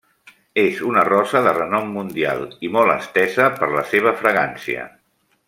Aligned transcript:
És 0.61 0.77
una 0.91 1.03
rosa 1.09 1.41
de 1.47 1.53
renom 1.57 1.91
mundial 1.97 2.41
i 2.69 2.73
molt 2.77 2.95
estesa 2.95 3.51
per 3.61 3.71
la 3.77 3.85
seva 3.93 4.17
fragància. 4.25 4.89